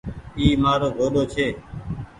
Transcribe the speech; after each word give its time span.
اي 0.37 0.45
مآرو 0.61 0.89
گوڏو 0.97 1.23
ڇي۔ 1.33 1.47